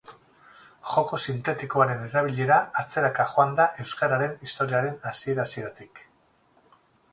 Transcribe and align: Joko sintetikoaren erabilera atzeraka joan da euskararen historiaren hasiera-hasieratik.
Joko 0.93 1.19
sintetikoaren 1.31 2.01
erabilera 2.07 2.57
atzeraka 2.83 3.27
joan 3.35 3.55
da 3.61 3.69
euskararen 3.85 4.35
historiaren 4.47 4.99
hasiera-hasieratik. 5.13 6.05